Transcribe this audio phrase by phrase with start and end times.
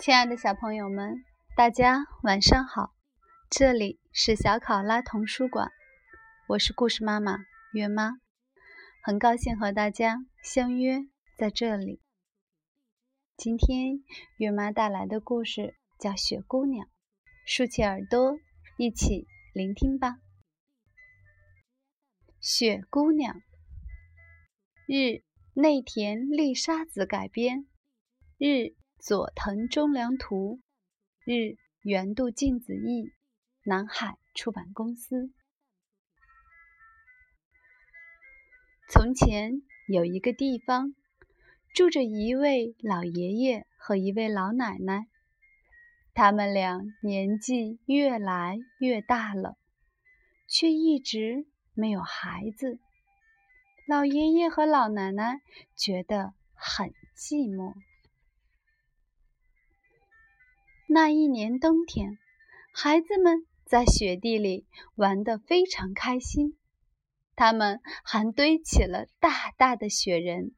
[0.00, 2.94] 亲爱的小朋友们，大家晚上好！
[3.50, 5.70] 这里是小考拉童书馆，
[6.48, 7.36] 我是故事妈妈
[7.74, 8.12] 月妈，
[9.02, 11.00] 很高兴和大家相约
[11.36, 12.00] 在这里。
[13.36, 14.02] 今天
[14.38, 16.86] 月妈带来的故事叫《雪姑娘》，
[17.44, 18.38] 竖起耳朵，
[18.78, 20.16] 一起聆听吧。
[22.40, 23.42] 雪姑娘，
[24.86, 27.66] 日内田丽沙子改编，
[28.38, 28.74] 日。
[29.00, 30.60] 佐藤忠良图，
[31.24, 33.10] 日原度镜子译，
[33.64, 35.32] 南海出版公司。
[38.90, 40.94] 从前有一个地方，
[41.74, 45.06] 住着一位老爷爷和一位老奶奶，
[46.12, 49.56] 他们俩年纪越来越大了，
[50.46, 52.78] 却一直没有孩子。
[53.88, 55.40] 老爷爷和老奶奶
[55.74, 57.72] 觉得很寂寞。
[60.92, 62.18] 那一年冬天，
[62.74, 66.58] 孩子们在雪地里玩得非常开心，
[67.36, 70.50] 他们还堆起了大大的雪人。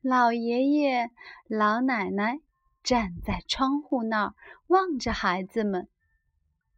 [0.00, 1.08] 老爷爷、
[1.46, 2.40] 老奶奶
[2.82, 4.34] 站在窗户那儿
[4.66, 5.88] 望着孩子们，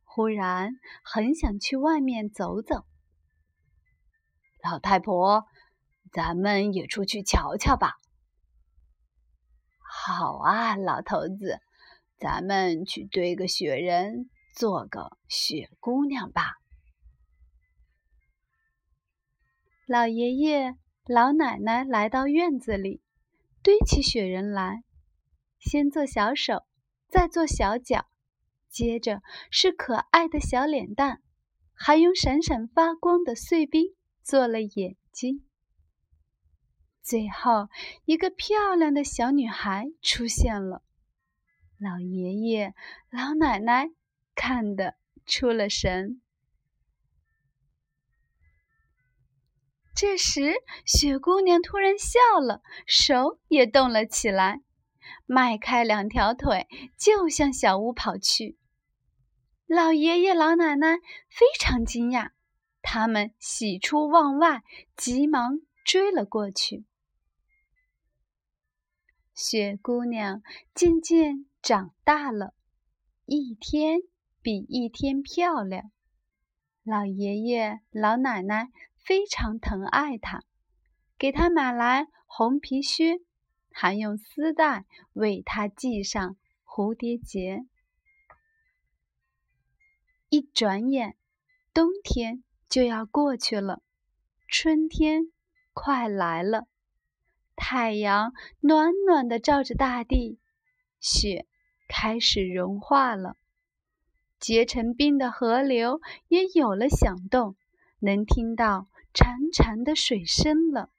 [0.03, 2.85] 忽然很想去外面走走。
[4.63, 5.47] 老太婆，
[6.13, 7.95] 咱们也出去瞧瞧吧。
[10.07, 11.61] 好啊，老头子，
[12.19, 16.57] 咱们去堆个雪人，做个雪姑娘吧。
[19.87, 23.01] 老爷爷、老奶奶来到院子里，
[23.63, 24.85] 堆起雪人来，
[25.59, 26.67] 先做小手，
[27.09, 28.05] 再做小脚，
[28.69, 31.23] 接着是可爱的小脸蛋，
[31.73, 35.47] 还用闪闪发光的碎冰做了眼睛。
[37.15, 37.69] 最后，
[38.07, 40.83] 一个漂亮的小女孩出现了。
[41.79, 42.75] 老爷爷、
[43.09, 43.89] 老奶奶
[44.35, 46.21] 看得出了神。
[49.95, 50.55] 这时，
[50.85, 54.63] 雪姑娘突然笑了，手也动了起来，
[55.25, 56.67] 迈开两条腿
[56.99, 58.59] 就向小屋跑去。
[59.69, 60.97] 老爷爷、老奶奶
[61.29, 62.31] 非常惊讶，
[62.83, 64.65] 他们喜出望外，
[64.97, 66.85] 急忙追了过去。
[69.35, 70.43] 雪姑娘
[70.77, 72.55] 渐渐长大了，
[73.27, 73.99] 一天
[74.41, 75.91] 比一天漂亮。
[76.85, 80.45] 老爷爷、老奶奶非常疼爱她，
[81.19, 83.23] 给她买来红皮靴，
[83.73, 84.85] 还用丝带
[85.15, 87.67] 为她系上蝴蝶结。
[90.29, 91.17] 一转眼，
[91.73, 93.83] 冬天就要过去了，
[94.47, 95.33] 春天
[95.73, 96.69] 快来了。
[97.57, 100.39] 太阳暖暖的照着大地，
[101.01, 101.47] 雪
[101.89, 103.37] 开始融化了，
[104.39, 107.57] 结成冰的河流也有了响动，
[108.01, 110.91] 能听到潺潺的水声了。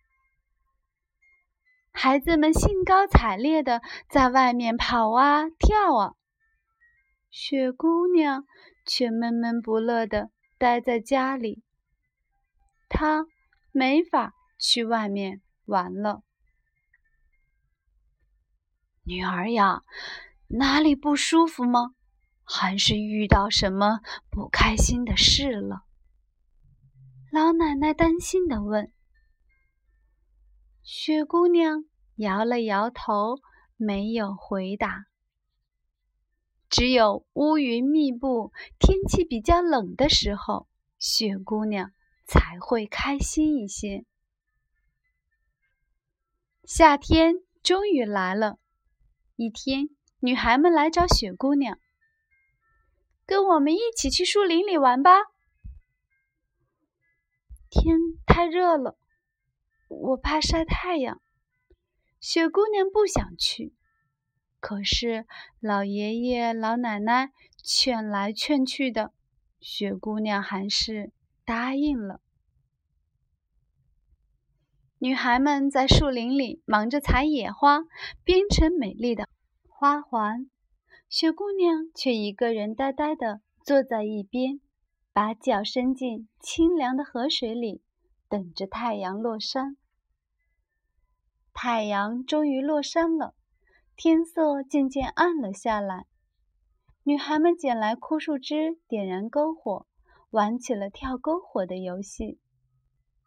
[1.91, 6.13] 孩子们兴高采烈的在外面跑啊跳啊，
[7.29, 8.45] 雪姑娘
[8.85, 11.63] 却闷闷不乐的待在家里，
[12.89, 13.25] 她
[13.71, 16.21] 没法去外面玩了。
[19.07, 19.83] 女儿呀，
[20.47, 21.93] 哪里不舒服吗？
[22.43, 23.99] 还是遇到什么
[24.31, 25.83] 不开心的事了？
[27.31, 28.91] 老奶奶担心的问。
[30.81, 31.85] 雪姑娘
[32.15, 33.39] 摇了摇头，
[33.77, 35.05] 没有回答。
[36.67, 40.67] 只有乌云密布、天气比较冷的时候，
[40.97, 41.91] 雪姑娘
[42.25, 44.03] 才会开心一些。
[46.63, 48.57] 夏天终于来了。
[49.37, 51.77] 一天，女孩们来找雪姑娘，
[53.25, 55.11] 跟我们一起去树林里玩吧。
[57.69, 58.97] 天太热了，
[59.89, 61.21] 我怕晒太阳。
[62.21, 63.75] 雪姑娘不想去，
[64.61, 65.25] 可是
[65.59, 69.11] 老爷爷、老奶奶劝来劝去的，
[69.59, 71.11] 雪姑娘还是
[71.43, 72.21] 答应了。
[74.97, 77.81] 女孩们在树林里忙着采野花，
[78.23, 79.27] 编成美丽的
[79.67, 80.49] 花环。
[81.09, 84.61] 雪姑娘却一个人呆呆地坐在一边，
[85.11, 87.81] 把脚伸进清凉的河水里，
[88.29, 89.75] 等着太阳落山。
[91.53, 93.35] 太阳终于落山了，
[93.97, 96.05] 天色渐渐暗了下来。
[97.03, 99.85] 女孩们捡来枯树枝，点燃篝火，
[100.31, 102.39] 玩起了跳篝火的游戏。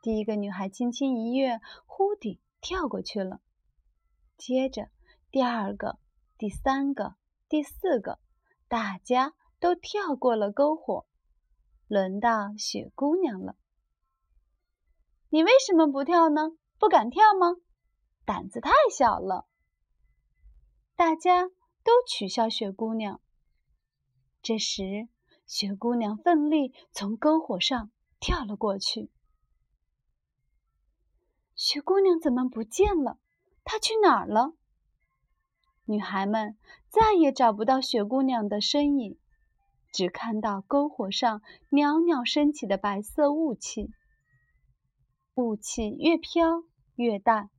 [0.01, 3.41] 第一个女孩轻轻一跃，呼地跳过去了。
[4.37, 4.89] 接着，
[5.31, 5.99] 第二个、
[6.37, 7.17] 第三个、
[7.49, 8.21] 第四个，
[8.69, 11.07] 大家都跳过了篝火。
[11.89, 13.57] 轮到雪姑娘了。
[15.31, 16.53] 你为什么不跳呢？
[16.79, 17.57] 不敢跳吗？
[18.25, 19.47] 胆子太小了。
[20.95, 21.49] 大家
[21.83, 23.21] 都取笑雪姑娘。
[24.43, 25.09] 这时，
[25.47, 27.91] 雪姑娘奋力从篝火上
[28.21, 29.11] 跳了过去。
[31.59, 33.19] 雪姑娘怎么不见了？
[33.65, 34.55] 她去哪儿了？
[35.87, 36.57] 女孩们
[36.89, 39.19] 再也找不到雪姑娘的身影，
[39.93, 43.91] 只看到篝火上袅袅升起的白色雾气。
[45.35, 46.63] 雾气越飘
[46.95, 47.51] 越大，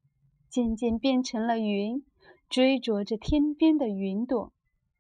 [0.50, 2.06] 渐渐变成了云，
[2.48, 4.54] 追逐着天边的云朵，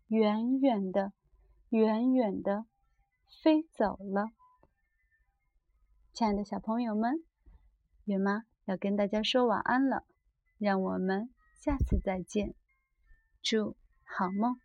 [0.07, 1.13] 远远的、
[1.69, 2.65] 远远的
[3.41, 4.31] 飞走了。
[6.11, 7.23] 亲爱的小朋友们，
[8.03, 10.03] 远吗要跟大家说晚安了，
[10.59, 12.53] 让我们下次再见，
[13.41, 14.59] 祝好梦。